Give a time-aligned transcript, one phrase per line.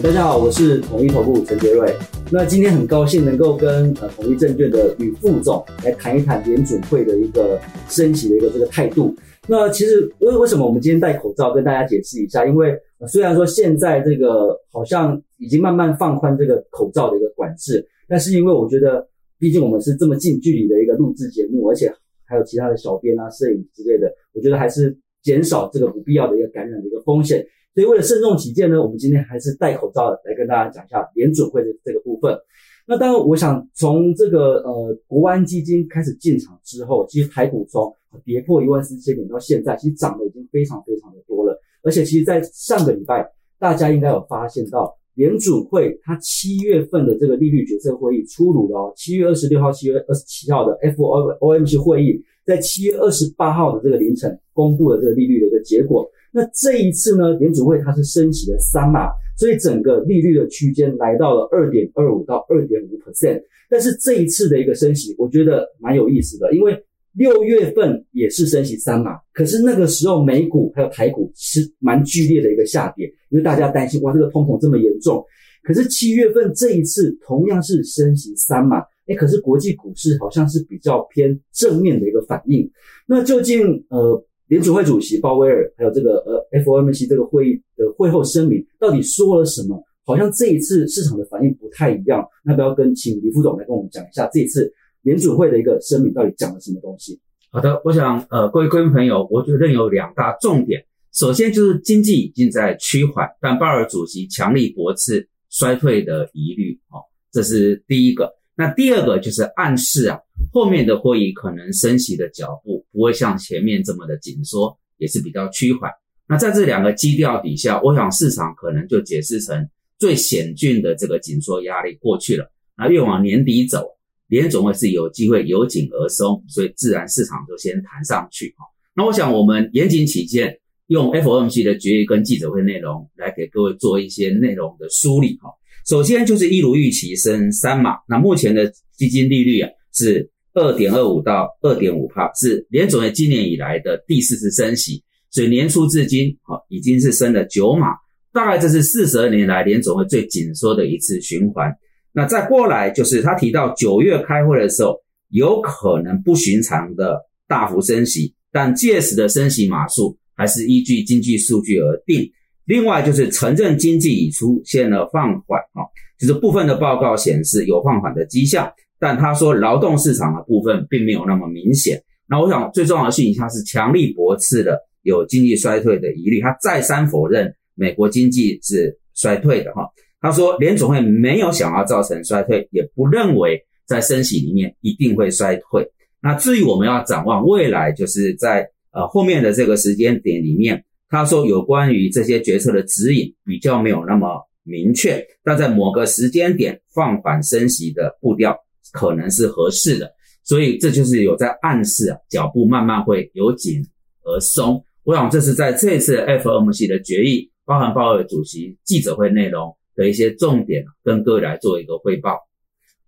[0.00, 1.92] 大家好，我是统一投顾陈杰瑞。
[2.30, 9.12] 那今天很高兴能够跟呃统一证券的吕副总来谈一谈联准会的一个升息的一个这个态度。
[9.48, 12.78] 那其实为为什么我们今天戴口罩，跟大家解释一下，因为
[13.08, 19.04] 虽然说现在这个好像已经慢慢放宽这个口罩的一个管制，但是因为我觉得，
[19.36, 21.92] 毕竟我们是这么近距离的一个录制节目，而且
[22.24, 27.44] 还有其他的小编啊、摄影之类的，我觉得还是减少这个不必要的一个感染的一个风险。
[27.78, 32.36] 所以为了慎重起见呢，我们今天还是戴口罩来跟大家讲一下联准会的这个部分。
[32.84, 41.56] 那当然，我想从这个呃国安基金开始进场之后，其实台股从跌破一万四千点到现在，其实涨的已经非常非常的多了。
[41.84, 43.24] 而且其实，在上个礼拜，
[43.60, 48.92] 大家应该有发现到联准会它七月份的这个利率决策会议出炉了哦。
[48.96, 56.10] 七月二十六号、七月二十七号的 FOMC 会议，在七月二十八号的这个凌晨公布了这个利率的一个结果。
[56.30, 63.42] 那这一次呢，联储会它是升息了三码，所以整个利率的区间来到了二点二五到二点五 percent。
[63.70, 66.78] 但是这一次的一个升息，我觉得蛮有意思的，因为
[67.14, 75.24] 六月份也是升息三码，可是那个时候美股还有台股是蛮剧烈的一个下跌，因为大家担心哇这个通膨这么严重。
[75.62, 82.70] 可是七月份这一次同样是升息三码，哎，可是国际股市好像是比较偏正面的一个反应。
[83.06, 84.22] 那究竟呃？
[84.48, 89.82] 联储会主席鲍威尔还有这个呃 FOMC 这个会议的会后声明到底说了什么？
[90.04, 92.26] 好像这一次市场的反应不太一样。
[92.42, 97.20] 那不要跟请李副总来跟我们讲一下这一次联储会的一个声明到底讲了什么东西？
[97.50, 100.82] 好的，我想呃各位观众朋友，我觉得有两大重点。
[101.12, 108.32] 首先就是经济已经在趋缓，但鲍尔主席强力驳斥衰退的疑虑，哦，这是第一个。
[108.56, 110.18] 那第二个就是暗示啊。
[110.52, 115.90] 后面的会议可能升息的脚步不会像前面这么的紧缩，也是比较趋缓。
[116.28, 122.50] 那在这两个基调底下，我想市场可能就解释成最险峻的这个紧缩压力过去了。
[122.76, 123.84] 那越往年底走，
[124.28, 128.64] 联总会是有机会由紧而松，所以自然市场就先弹上去哈。
[128.94, 135.48] 那我想我们严谨起见，用 FOMC 的决议跟记者会内容来给各位做一些内容的梳理哈。
[135.86, 139.70] 首先就是一如预期升三码，那目前的基金利率啊
[140.04, 140.30] 是。
[140.54, 145.00] 二点二五到二点五帕是联总会今年以来的第四次升息，
[145.30, 147.90] 所以年初至今，哈已经是升了九码，
[148.32, 151.72] 大概这是四十二年来联总会最紧缩的一次循环。
[152.12, 154.96] 那再过来就是他提到九月开会的时候，
[155.28, 162.28] 有可能不寻常的大幅升息，但届时的升息码数还是依据经济数据而定。
[162.64, 165.84] 另外就是承认经济已出现了放缓，哈，
[166.18, 168.68] 就是部分的报告显示有放缓的迹象。
[168.98, 172.02] 但他说劳动市场的部分并没有那么明显。
[172.28, 176.40] 那我想最重要的讯息，他是强力驳斥了有经济衰退的疑虑。
[176.40, 179.88] 他再三否认美国经济是衰退的哈。
[180.20, 185.88] 他说联总会没有想要造成衰退，也不认为在升息里面一定会衰退。
[186.20, 198.54] 那至于我们要展望未来，就是在呃后面的这个时间点里面，他说有关于这些决策的指引比较没有那么明确，但在某个时间点放缓升息的步调。
[198.92, 200.10] 可能是合适的，
[200.44, 203.82] 所以这就是有在暗示啊，脚步慢慢会由紧
[204.24, 204.82] 而松。
[205.04, 212.38] 我想这是在这次 FOMC 的决议，包含鲍尔主席记者会内容的一些重点，跟各位来做一个汇报。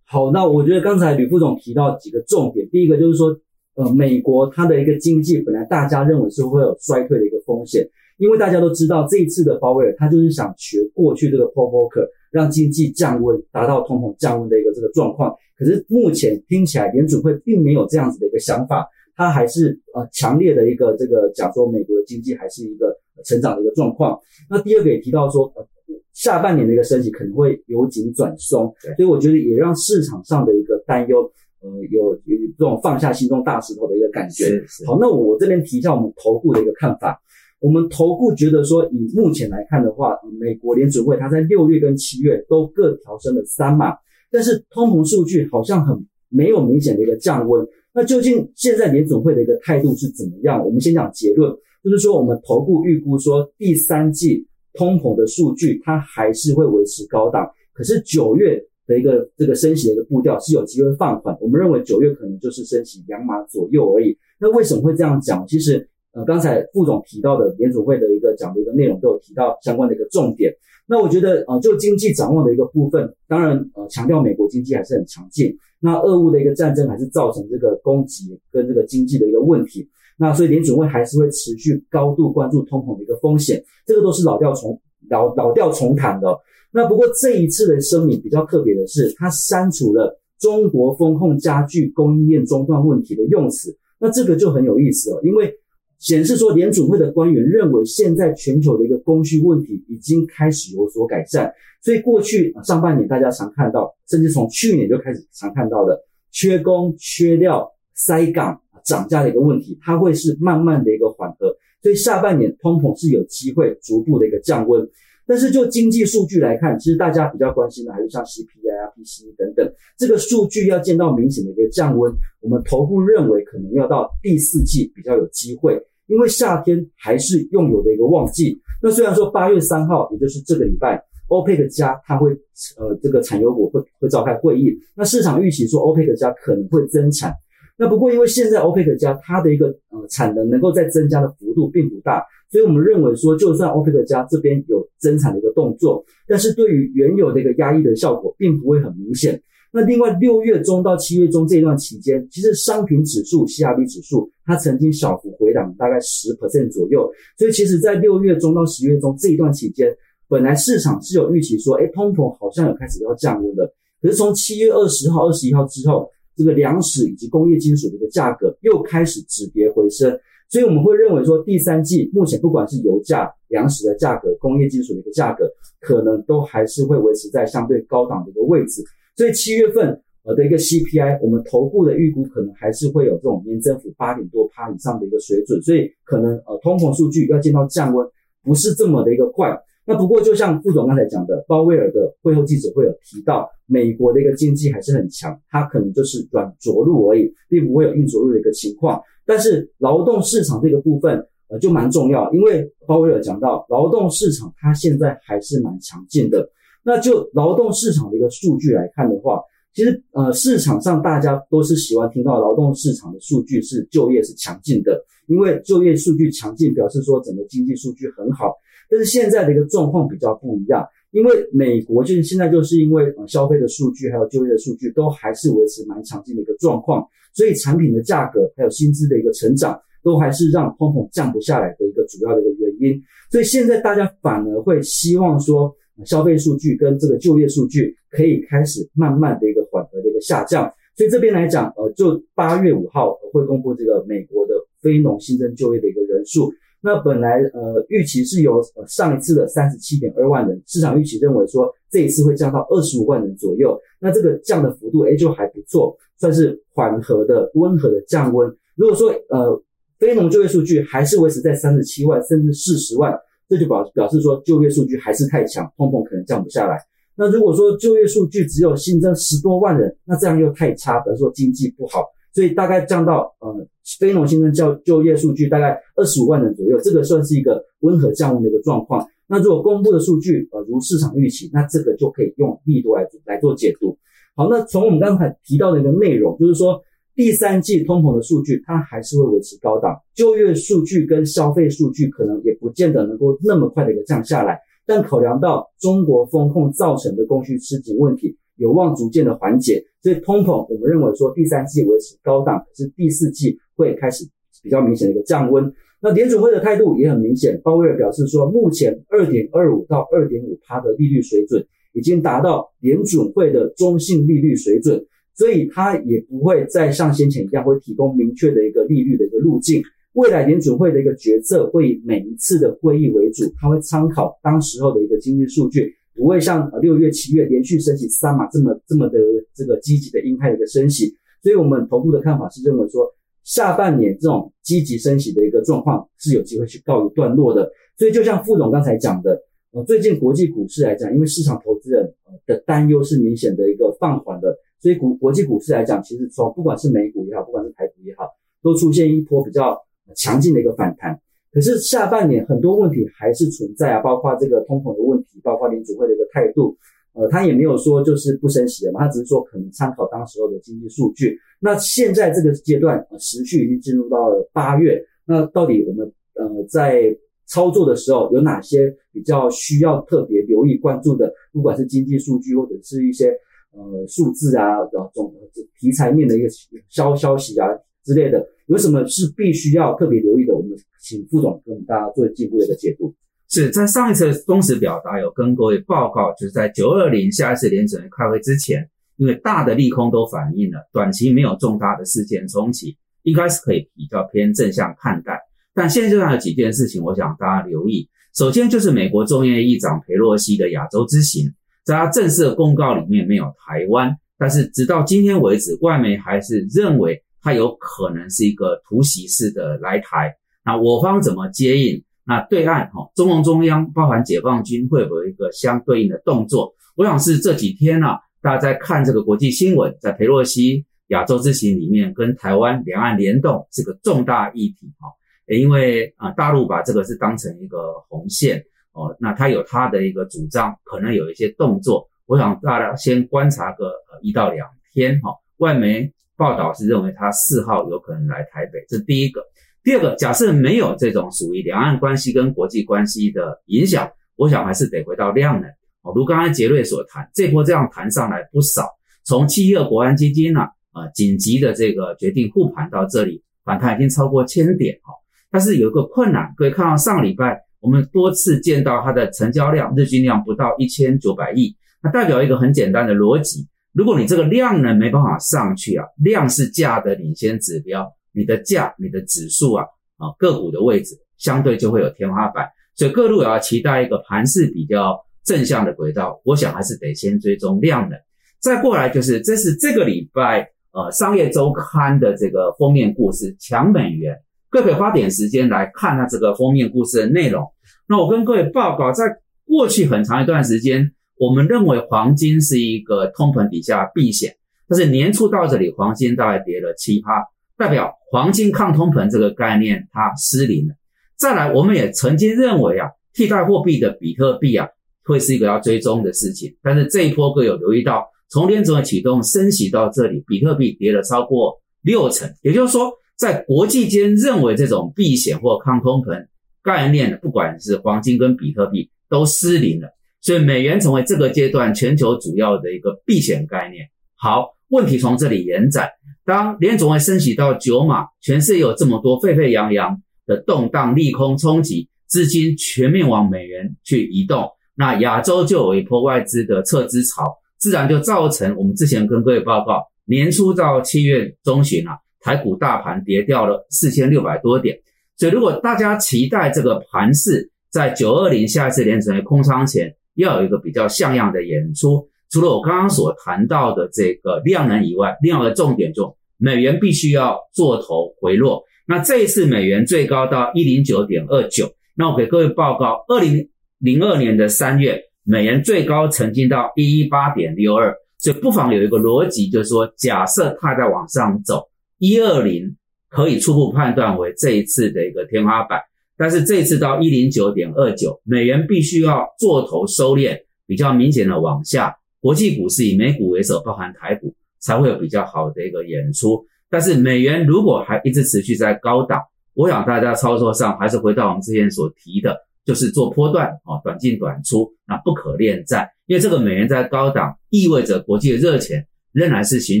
[0.04, 3.36] 好，那我觉得刚才吕副总提到几个重点，第一个就是说，
[3.74, 7.86] 呃，美国它的一个经济本来大家认为是会有衰退的一个风险，
[8.18, 15.34] 因为大家都知道这一次的鲍威尔他就是想学过去这个 Paul Volcker，让经济降温，达到通膨降温的一个这个状况。
[15.56, 18.86] 可是目前听起来，联储会并没有这样子的一个想法，
[19.16, 24.18] 他还是呃强烈的一个这个讲说美国的经济还是一个成长的一个状况。
[24.48, 25.66] 那第二个也提到说，呃
[26.12, 31.22] 下半年的一个升级可能会由紧转松，所以我觉得也让市场上的一个担忧，
[31.60, 34.60] 呃有有这种放下心中大石头的一个感觉。
[34.84, 37.20] 好，那我这边提一下我们投顾的一个看法，
[37.60, 43.94] 我们投顾觉得说，以目前来看的话，美国联储会它在六月跟七月都各调升了三码。
[44.30, 50.62] 但是通膨数据好像很没有明显的一个降温，那究竟现在联总会的一个态度是怎么样？
[50.64, 51.50] 我们先讲结论，
[51.82, 64.14] 就是说我们投顾预估说第三季通膨的数据它还是会维持高档，可是九月的一个这个升息的一个步调是有机会放缓，我们认为九月可能就是升息两码左右而已。
[64.38, 65.44] 那为什么会这样讲？
[65.46, 65.88] 其实
[66.24, 70.52] 刚才副总提到的联储会的一个讲的一个内容都有提到相关的一个重点。
[70.86, 75.54] 那我觉得，呃，就经济展望的一个部分，当然，呃，强调美国经济还是很强劲。
[75.80, 79.86] 那俄乌的一个战争还是造成这个供给跟这个经济的一个问题。
[80.16, 84.80] 那所以联准会还是会持续高度关注通膨的一个风险，这个都是老调重
[85.10, 86.34] 老老调重弹的。
[86.72, 93.76] 那不过这一次的声明比较特别的是，它删除了中国风控加剧供应链中断问题的用词。
[93.98, 95.54] 那这个就很有意思了，因为
[95.98, 101.52] 显示说联准会的官员认为现在全球的一个供需问题已经开始有所改善，
[101.82, 106.00] 所以过去上半年大家常看到，甚至从去年就开始常看到的
[106.30, 111.54] 缺工、缺料、塞港、涨价的一个问题，它会是慢慢的一个缓和。
[111.82, 114.88] 所以下半年通膨是有机会逐步的一个降温，
[115.26, 128.60] 但是就经济数据来看，其实大家比较关心的还是像 CPI 啊、PCE 等等，这个数据要见到明显的一个降温，我们头部认为可能要到第四季比较有机会，因为夏天还是用油的一个旺季。
[128.82, 132.32] 那虽然说八月三号，也就是这个礼拜，欧佩克加它会
[132.76, 137.32] 呃这个产油国会会召开会议，那市场预期说欧佩克加可能会增产。
[137.80, 149.40] 那不过，因为现在欧佩克加它的一个呃产能能够再增加的幅度并不大，所以我们认为说，就算欧佩克加这边有增产的一个动作，但是对于原有的一个压抑的效果并不会很明显。
[149.70, 159.94] 那另外，六月中到七月中这一段期间，其实商品指数 CRB 指数它曾经小幅回档大概十 percent 左右，所以其实在六月中到十月中这一段期间，
[160.28, 163.70] 本来市场是有预期说，哎，通膨好像有开始要降温的，
[164.00, 166.10] 可是从七月二十号、二十一号之后。
[166.38, 170.08] 这个粮食以及工业金属的一个价格又开始止跌回升，
[170.48, 175.50] 所以我们会认为说，第三季目前不管是油价、粮食的价格、工业金属的一个价格，
[175.80, 178.84] 可能都还是会维持在相对高档的一个位置。
[179.18, 188.06] 所以七月份呃的一个 CPI，我们头部的预估可能还是会有这种年增幅八点多趴以上的一个水准，所以可能呃通膨数据要见到降温
[188.44, 189.58] 不是这么的一个快。
[189.84, 199.02] 那不过，就像副总刚才讲的，鲍威尔的会后记者会有提到，美国的一个经济还是很强，它可能就是软着陆而已，并不会有硬着陆的一个情况。
[199.26, 206.48] 但是劳动市场这个部分，呃，就蛮重要，因为鲍威尔讲到，劳动市场它现在还是蛮强劲的。
[206.82, 209.40] 那就劳动市场的一个数据来看的话，
[209.74, 218.54] 其实呃，市场上大家都是喜欢听到劳动市场的数据是就业是强劲的，因为就业数据强劲，表示说整个经济数据很好。
[218.90, 232.98] 但是现在的一个状况比较不一样，因为美国就是现在就是因为呃消费的数据还有就业的数据都还是维持蛮强劲的一个状况，所以产品的价格还有薪资的一个成长都还是让通膨降不下来的一个主要的一个原因。
[233.30, 235.70] 所以现在大家反而会希望说
[236.04, 240.72] 消费数据跟这个就业数据可以开始慢慢的一个缓和的一个下降。
[240.96, 246.52] 所以这边来讲，呃，就八月五号会公布这个美国的非农新增就业的一个人数。
[246.80, 253.76] 那本来呃预期是由呃上一次的三十七点二万人，市场预期认为说这一次会降到二十五万人左右。
[254.00, 258.48] 那这个降的幅度哎就还不错，算是缓和的温和的降温。
[258.76, 259.60] 如果说呃
[259.98, 263.12] 非农就业数据还是维持在三十七万甚至四十万，
[263.48, 266.76] 这就表表示说就业数据还是太强，通膨可能降不下来。
[267.16, 272.04] 那如果说就业数据只有新增十多万人，那这样又太差，表示说经济不好。
[272.32, 273.66] 所以大概降到呃
[273.98, 279.04] 非农新增就就业数据大概二十五万人左右，这个算是一个温和降温的一个状况。
[279.26, 283.96] 那如果公布的数据呃如市场预期，那这个就可以用力度来来做解读。
[284.36, 286.80] 好，那从我们刚才提到的一个内容，就是说
[287.18, 294.56] 第三季通膨的数据它还是会维持高档，就业数据跟消费数据可能也不见得能够那么快的一个降下来。
[294.86, 298.38] 但考量到中国风控造成的供需吃紧问题。
[298.54, 304.24] 有望逐渐的缓解，所以通膨我们认为说第三季维持高档，可是第四季会开始
[304.62, 305.72] 比较明显的一个降温。
[306.00, 315.04] 那联准会的态度也很明显，鲍威尔表示说，目前二点二五到二点五趴的利率水准已经达到联准会的中性利率水准，
[315.38, 319.80] 所以他也不会再像先前一样会提供明确的一个利率的一个路径。
[320.14, 325.94] 未来联准会的一个决策会以每一次的会议为主，他会参考当时候的一个经济数据。
[326.16, 329.20] 不会像呃六月、七月连续升息三码这么这么的
[329.54, 333.06] 这个积极的鹰派的一个升息，所以我们头部的看法是认为说，
[333.44, 337.70] 下半年这种积极升息的一个状况是有机会去告一段落的。
[337.96, 339.40] 所以就像副总刚才讲的，
[339.70, 348.24] 呃，最近国际股市来讲，因为市场投资人呃的担忧是明显的一个放缓的，所以股国际股市来讲，其实从不管是美股也好，不管是台股也好，
[348.62, 349.76] 都出现一波比较
[350.16, 351.20] 强劲的一个反弹。
[351.50, 356.76] 可是下半年很多问题还是存在啊，包括这个通膨的问题，包括联储会的一个态度，
[357.14, 361.38] 呃，他也没有说就是不升息了嘛，他只是说可能参考当时候的经济数据。
[361.58, 367.16] 那现在这个阶段，呃，时序已经进入到了八月，那到底我们呃在
[367.46, 371.32] 操作的时候有哪些比较需要特别留意关注的？
[371.50, 373.32] 不管是经济数据或者是一些
[373.72, 374.84] 呃数字啊，
[375.14, 375.32] 总
[375.80, 376.48] 题材面的一个
[376.88, 377.66] 消消息啊
[378.04, 378.44] 之类的。
[378.66, 380.54] 有什么是必须要特别留意的？
[380.54, 383.14] 我们请副总跟大家做进一步的一个解读。
[383.50, 395.40] 是在上一次公时表达有跟各位报告，就是在九二零下一次联准会开会之前，因为大的利空都反映了，短期没有重大的事件冲击，应该是可以比较偏正向看待。
[395.72, 398.06] 但现在有几件事情，我想大家留意。
[398.34, 401.50] 首先就是美国众议议长佩洛西的亚洲之行，
[401.84, 410.34] 在他正式的公告里面没有台湾，但是直到今天为止，外媒还是认为他有可能是一个突袭式的来台。
[410.64, 412.02] 那我方怎么接应？
[412.24, 416.74] 那对岸哈，中共中央包含解放军会不会有一个相对应的动作？
[416.94, 418.08] 我想是这几天呢，
[418.42, 425.08] 大家在看这个国际新闻，在佩洛西亚洲之行里面，跟台湾两岸联动是个重大议题哈。
[425.46, 428.62] 因为啊，大陆把这个是当成一个红线
[428.98, 432.08] 哦，那他有他的一个主张，可能有一些动作。
[432.26, 435.30] 我想大家先观察个呃一到两天哈。
[435.58, 439.40] 外媒报道是认为他四号有可能来台北，这是第一个。
[439.84, 445.70] 第二个，假设没有这种属于两岸关系跟国际关系的影响，我想还是得回到量能
[446.02, 446.12] 哦。
[446.14, 448.88] 如刚才杰瑞所谈，这波这样谈上来不少，
[449.24, 450.62] 从七二国安基金呢
[450.92, 455.14] 啊紧急的这个决定护盘到这里，反弹已经超过千点哈。
[455.50, 468.06] 但是有一个困难，可以看到上礼拜我们多次见到它的成交量日均量不到一千九百亿，那代表一个很简单的逻辑：如果你这个量呢没办法上去啊，量是价的领先指标。
[468.32, 469.84] 你的价、你的指数啊，
[470.16, 476.40] 啊个股的位置相对就会有天花板，所以各路也要期待一个盘势比较正向的轨道。
[476.44, 478.16] 我想还是得先追踪量的，
[478.60, 484.36] 再过来就是这是这个礼拜呃商业周刊的这个封面故事，强美元，
[484.70, 487.64] 各位花点时间来看它这个封面故事的内容。
[488.08, 489.24] 那我跟各位报告，在
[489.66, 494.54] 过去很长一段时间，我们认为黄金是一个通膨底下避险，
[494.88, 497.42] 但是年初到这里，黄金大概跌了七趴。
[497.76, 500.94] 代表黄金抗通膨这个概念它失灵了。
[501.36, 504.88] 再来，我们也曾经认为啊，替代货币的比特币啊，
[505.24, 506.74] 会是一个要追踪的事情。
[506.82, 512.52] 但是这一波各位有留意到，从联总会启动升息到这里，比特币跌了超过六成。
[512.62, 516.46] 也就是说，在国际间认为这种避险或抗通膨
[516.82, 520.08] 概念，不管是黄金跟比特币都失灵了。
[520.40, 524.04] 所以美元成为这个阶段全球主要的一个避险概念。
[524.36, 526.08] 好，问题从这里延展。
[526.44, 542.16] 当联总会升息到九码，全世界有这么多沸沸扬扬的动荡、利空冲击，资金全面往美元去移动，那亚洲就有一波外资的撤资潮，自然就造成我们之前跟各位报告，年初到七月中旬啊，
[542.48, 544.96] 台股大盘跌掉了四千六百多点。
[545.36, 556.34] 所以如果大家期待这个盘势在九二零下一次联总会空仓前要有一个比较像样的演出，除了我刚刚所谈到的这个量能以外，另外的重点就。
[556.60, 563.68] 美元必须要做头回落，那这一次美元最高到一零九点二九，那我给各位报告，二零
[564.00, 571.86] 零二年的三月，美元最高曾经到一一八点六二，所以不妨有一个逻辑，就是说，假设它在往上走，
[572.18, 572.96] 一二零
[573.28, 576.00] 可以初步判断为这一次的一个天花板，
[576.36, 584.54] 但是这次到一零九点二九，美元必须要做头收敛，比较明显的往下，国际股市以美股为首，包含台股。
[584.80, 589.42] 才会有比较好的一个演出，但是美元如果还一直持续在高档，
[589.74, 600.00] 我想大家操作上还是回到我们之前所提的，就是做波段啊，短进短出，那不可恋战，因为这个美元在高档，意味着国际的热钱仍然是寻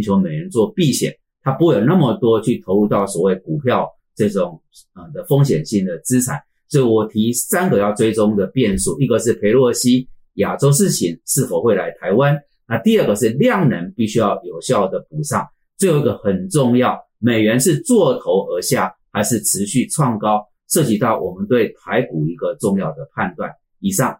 [0.00, 1.12] 求美元做避险，
[1.48, 4.60] 它不会有那么多去投入到所谓股票这种
[4.94, 6.38] 呃的风险性的资产，
[6.68, 12.38] 所以我提三个要追踪的变数，一个是佩洛西亚洲事情是否会来台湾。
[12.66, 15.42] 那第二个是量能必须要有效的补上，
[15.78, 23.50] 最后一个很重要，美元是做头而下还是持续创高，涉及到我们对台股一个重要的判断。
[23.80, 24.14] 以上，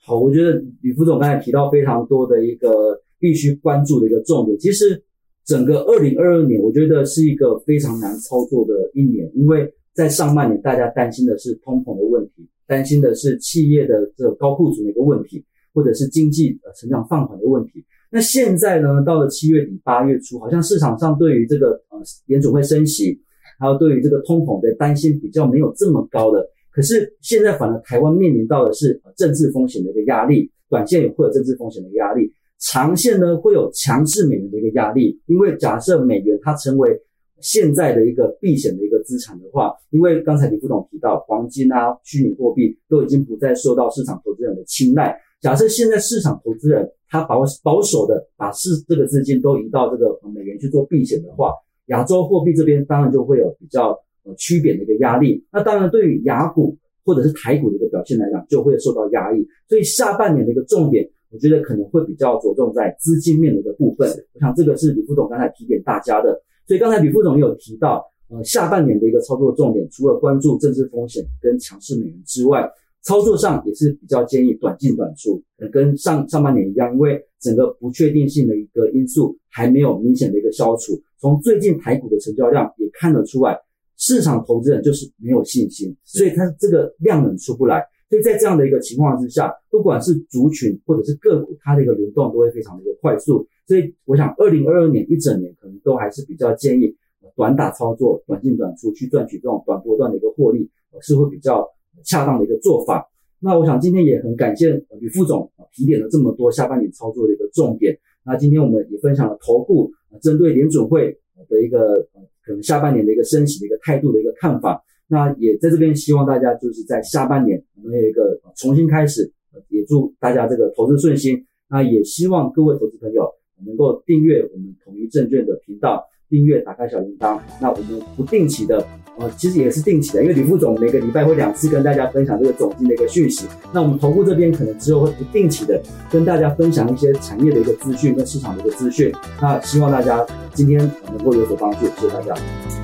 [0.00, 4.58] 好，我觉得吕副总刚才提到非常多的一个必须关注的一个重点。
[4.58, 5.04] 其实
[5.46, 15.44] 整个二零二二年，我觉得是一个非常难操作的一年，因为在上半年大家担心的是通膨的问题，担心的是企业的这个高库存的一个问题。
[15.74, 17.84] 或者是经济呃成长放缓的问题。
[18.08, 23.20] 那现在呢，到了七月底八月初，好像市场上对于这个呃联储会升息，
[23.58, 26.48] 还有对于这个通膨的担心比较没有这么高的。
[26.70, 32.32] 可是现在反而台湾面临到的是政治风险的一个压力，短线也会有政治风险的压力，
[32.70, 35.20] 长线呢会有强势美元的一个压力。
[35.26, 36.98] 因为假设美元它成为
[37.40, 45.14] 现在的一个避险的一个资产的话，因为刚才李副总提到黄金啊、虚拟货币都已经不再受到市场投资人的青睐。
[45.40, 51.52] 假设现在市场投资人他保保守的把市这个资金都移到这个美元去做避险的话，
[51.86, 53.90] 亚洲货币这边当然就会有比较
[54.22, 55.44] 呃区别的一个压力。
[55.52, 59.46] 那当然对于雅股或者是台股的一个表现来讲，就会受到压抑。
[59.68, 64.08] 所以下半年的一个重点，我觉得可能会比较着重在资金面的一个部分。
[64.34, 66.40] 我想这个是李副总刚才提点大家的。
[66.64, 72.70] 所以刚才李副总也有提到，呃，下半年的一个操作重点，除了关注政治风险跟强势美元之外，
[73.02, 80.92] 操作上也是比较建议短进短出，跟上上半年一样，因为整个不确定性的一个因素还没有明显的一个消除。
[81.20, 83.58] 从最近台股的成交量也看得出来，
[83.96, 87.84] 市场投资人就是没有信心，所以它这个量能出不来。
[88.14, 93.44] 所以在这样的一个情况之下，不管是族群或者是个股，它的一个流动都会非常的一个快速。
[93.66, 96.94] 所以我想，二零二二年一整年可能都还是比较建议
[97.34, 101.68] 短打操作、短进短出去赚取这种短波段的一个获利，是会比较
[102.04, 103.04] 恰当的一个做法。
[103.40, 107.98] 那我想今天也很感谢吕副总提点了这么多下半年操作的一个重点。
[108.24, 109.90] 那今天我们也分享了头部
[110.22, 111.18] 针对联准会
[111.48, 112.00] 的一个
[112.44, 114.80] 可能下半年的一个升息的一个态度的一个看法。
[115.08, 119.32] 那也在这边希望大家就是在下半年能有一个重新开始，
[119.68, 121.44] 也祝大家这个投资顺心。
[121.68, 123.28] 那也希望各位投资朋友。
[123.64, 127.38] 能够订阅我们统一证券的频道，订阅打开小铃铛。
[127.62, 128.84] 那我们不定期的，
[129.16, 133.46] 呃，其实也是定期的，因为李副总每个礼拜会两次跟大家分享这个总经的一个讯息。
[133.72, 135.80] 那我们投顾这边可能之后会不定期的
[136.10, 139.10] 跟大家分享一些产业的一个资讯跟市场的一个资讯。
[139.40, 142.34] 那希望大家今天能够有所帮助，谢谢大家，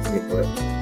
[0.04, 0.79] 谢谢各位。